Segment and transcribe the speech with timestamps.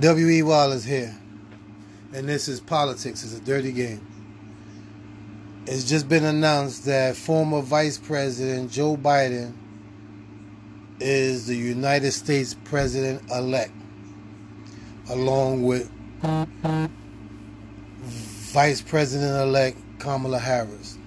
[0.00, 0.42] W.E.
[0.42, 1.16] Wallace here.
[2.12, 3.24] And this is politics.
[3.24, 4.06] It's a dirty game.
[5.66, 9.54] It's just been announced that former Vice President Joe Biden
[11.00, 13.72] is the United States President elect,
[15.08, 15.90] along with
[18.52, 20.98] Vice President elect Kamala Harris.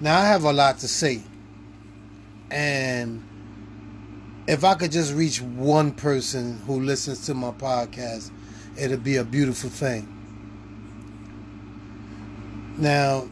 [0.00, 1.22] Now, I have a lot to say.
[2.50, 3.22] And
[4.48, 8.30] if I could just reach one person who listens to my podcast,
[8.78, 10.08] it'd be a beautiful thing.
[12.78, 13.28] Now,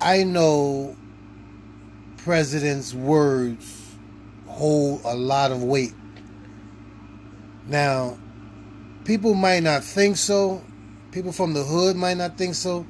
[0.00, 0.96] I know
[2.16, 3.94] president's words
[4.46, 5.92] hold a lot of weight.
[7.66, 8.18] Now,
[9.04, 10.64] people might not think so.
[11.12, 12.86] People from the hood might not think so.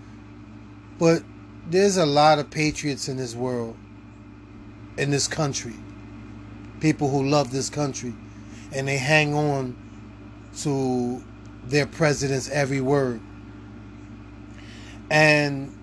[0.96, 1.24] But
[1.66, 3.76] there's a lot of patriots in this world,
[4.96, 5.74] in this country
[6.80, 8.14] people who love this country
[8.72, 9.76] and they hang on
[10.58, 11.22] to
[11.64, 13.20] their president's every word.
[15.10, 15.74] And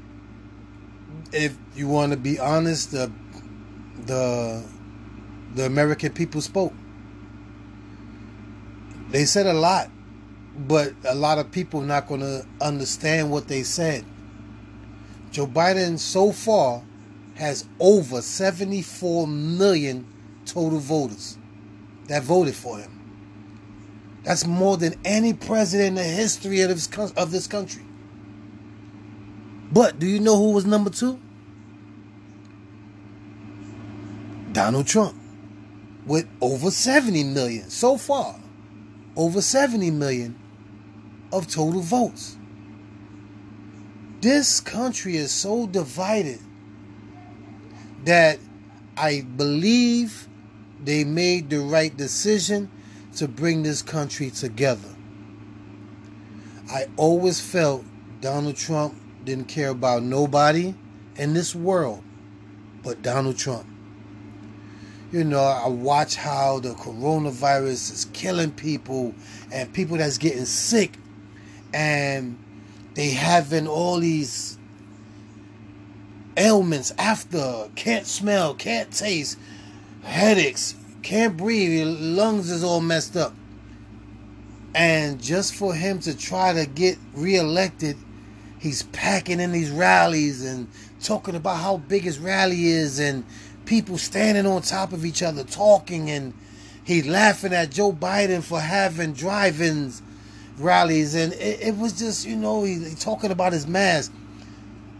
[1.31, 3.11] if you want to be honest, the
[4.05, 4.63] the
[5.55, 6.73] the American people spoke.
[9.09, 9.89] They said a lot,
[10.57, 14.03] but a lot of people not going to understand what they said.
[15.31, 16.83] Joe Biden so far
[17.35, 20.07] has over 74 million
[20.45, 21.37] total voters
[22.07, 22.91] that voted for him.
[24.23, 27.83] That's more than any president in the history of this, of this country.
[29.71, 31.19] But do you know who was number two?
[34.51, 35.15] Donald Trump
[36.05, 38.39] with over 70 million so far.
[39.15, 40.39] Over 70 million
[41.31, 42.37] of total votes.
[44.21, 46.39] This country is so divided
[48.05, 48.39] that
[48.97, 50.27] I believe
[50.83, 52.69] they made the right decision
[53.15, 54.89] to bring this country together.
[56.71, 57.83] I always felt
[58.21, 60.73] Donald Trump didn't care about nobody
[61.15, 62.03] in this world
[62.83, 63.65] but Donald Trump.
[65.11, 69.13] You know, I watch how the coronavirus is killing people
[69.51, 70.97] and people that's getting sick
[71.73, 72.37] and
[72.93, 74.57] they having all these
[76.37, 79.37] ailments after can't smell, can't taste,
[80.05, 83.33] headaches, can't breathe, your lungs is all messed up.
[84.73, 87.97] And just for him to try to get reelected,
[88.59, 90.67] he's packing in these rallies and
[91.01, 93.25] talking about how big his rally is and
[93.65, 96.33] people standing on top of each other talking and
[96.83, 100.01] he's laughing at Joe Biden for having drive-ins
[100.57, 101.15] rallies.
[101.15, 104.11] And it, it was just you know he, he talking about his mask.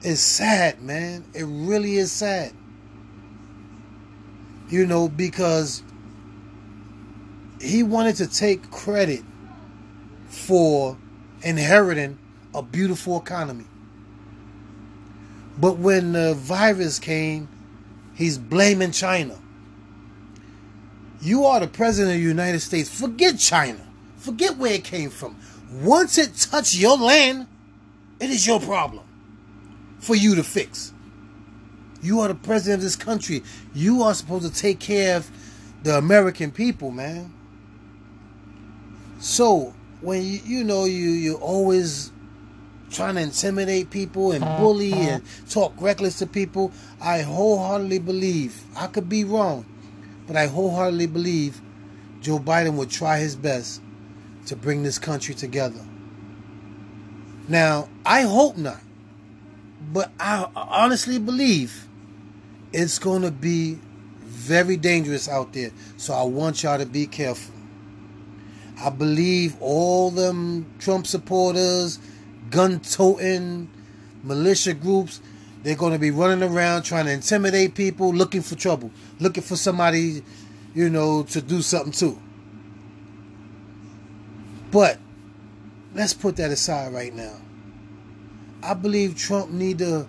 [0.01, 1.25] It's sad man.
[1.33, 2.53] It really is sad
[4.69, 5.83] you know, because
[7.61, 9.23] he wanted to take credit
[10.27, 10.97] for
[11.41, 12.17] inheriting
[12.53, 13.65] a beautiful economy.
[15.57, 17.47] But when the virus came,
[18.15, 19.37] he's blaming China.
[21.21, 22.89] You are the president of the United States.
[22.89, 23.79] Forget China.
[24.17, 25.37] Forget where it came from.
[25.71, 27.47] Once it touched your land,
[28.19, 29.03] it is your problem
[29.99, 30.93] for you to fix.
[32.05, 33.41] You are the president of this country.
[33.73, 35.27] You are supposed to take care of
[35.81, 37.33] the American people, man.
[39.19, 42.11] So when you you know you you always
[42.91, 45.01] trying to intimidate people and bully uh-huh.
[45.01, 46.71] and talk reckless to people,
[47.01, 49.65] I wholeheartedly believe I could be wrong,
[50.27, 51.59] but I wholeheartedly believe
[52.21, 53.81] Joe Biden would try his best
[54.45, 55.83] to bring this country together.
[57.47, 58.81] Now, I hope not,
[59.91, 61.88] but I honestly believe
[62.75, 63.80] it's going to be
[64.24, 65.72] very dangerous out there.
[65.96, 67.56] So I want y'all to be careful.
[68.81, 72.00] I believe all them Trump supporters,
[72.50, 73.69] gun toting,
[74.24, 75.22] militia groups,
[75.63, 79.56] they're going to be running around trying to intimidate people, looking for trouble, looking for
[79.56, 80.22] somebody,
[80.74, 82.22] you know, to do something to.
[84.72, 85.00] But
[85.94, 87.38] let's put that aside right now.
[88.62, 90.07] I believe Trump need to,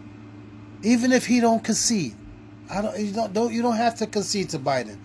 [0.82, 2.16] even if he don't concede,
[2.70, 4.98] I don't you don't, don't you don't have to concede to Biden.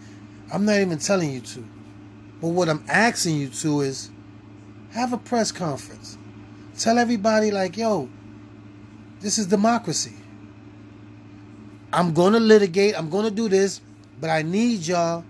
[0.51, 1.65] I'm not even telling you to.
[2.41, 4.09] But what I'm asking you to is
[4.91, 6.17] have a press conference.
[6.77, 8.09] Tell everybody like, yo,
[9.19, 10.15] this is democracy.
[11.93, 13.81] I'm going to litigate, I'm going to do this,
[14.19, 15.23] but I need y'all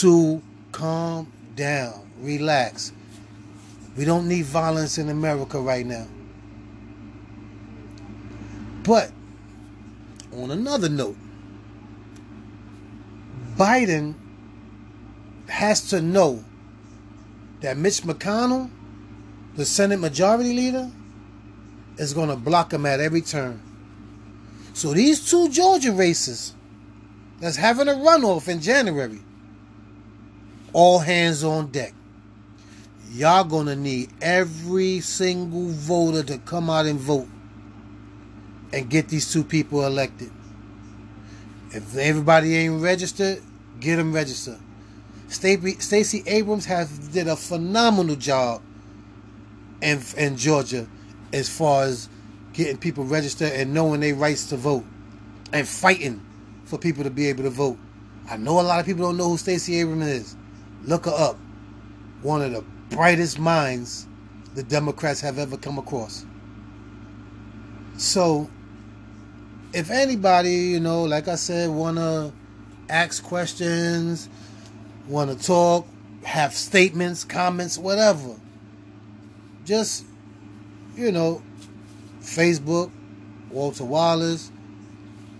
[0.00, 2.92] to calm down, relax.
[3.96, 6.06] We don't need violence in America right now.
[8.84, 9.10] But
[10.32, 11.16] on another note,
[13.58, 14.14] Biden
[15.48, 16.44] has to know
[17.60, 18.70] that Mitch McConnell,
[19.56, 20.88] the Senate Majority Leader,
[21.96, 23.60] is going to block him at every turn.
[24.74, 26.54] So these two Georgia races
[27.40, 29.18] that's having a runoff in January,
[30.72, 31.94] all hands on deck.
[33.10, 37.26] Y'all gonna need every single voter to come out and vote
[38.72, 40.30] and get these two people elected.
[41.70, 43.42] If everybody ain't registered,
[43.80, 44.58] get them registered.
[45.28, 48.62] Stacey Abrams has did a phenomenal job
[49.82, 50.86] in in Georgia
[51.32, 52.08] as far as
[52.52, 54.84] getting people registered and knowing their rights to vote
[55.52, 56.24] and fighting
[56.64, 57.78] for people to be able to vote.
[58.30, 60.36] I know a lot of people don't know who Stacey Abrams is.
[60.84, 61.36] Look her up.
[62.22, 62.64] One of the
[62.94, 64.06] brightest minds
[64.54, 66.24] the Democrats have ever come across.
[67.96, 68.50] So,
[69.72, 72.32] if anybody, you know, like I said, want to
[72.88, 74.28] ask questions,
[75.08, 75.86] want to talk,
[76.24, 78.36] have statements, comments, whatever,
[79.64, 80.04] just,
[80.96, 81.42] you know,
[82.20, 82.90] Facebook,
[83.50, 84.50] Walter Wallace,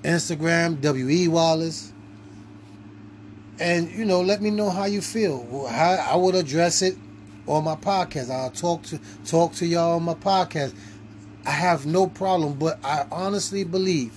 [0.02, 1.28] Instagram, W.E.
[1.28, 1.92] Wallace.
[3.60, 5.66] And, you know, let me know how you feel.
[5.66, 6.96] How I would address it
[7.46, 8.30] on my podcast.
[8.30, 10.74] I'll talk to talk to y'all on my podcast.
[11.44, 14.12] I have no problem, but I honestly believe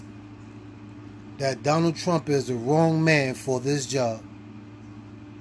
[1.42, 4.22] that Donald Trump is the wrong man for this job.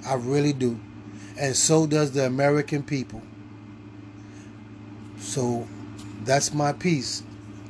[0.07, 0.81] I really do.
[1.39, 3.21] And so does the American people.
[5.19, 5.69] So
[6.25, 7.23] that's my piece.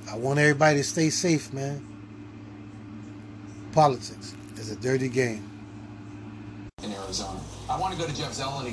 [0.09, 1.85] I want everybody to stay safe, man.
[3.73, 5.44] Politics is a dirty game.
[6.85, 7.41] In Arizona.
[7.69, 8.69] I want to go to Jeff Zeleny.